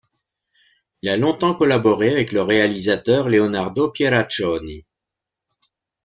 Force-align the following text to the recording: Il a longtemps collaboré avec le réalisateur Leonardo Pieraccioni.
Il 1.03 1.09
a 1.09 1.15
longtemps 1.15 1.53
collaboré 1.53 2.09
avec 2.09 2.31
le 2.31 2.41
réalisateur 2.41 3.29
Leonardo 3.29 3.91
Pieraccioni. 3.91 4.87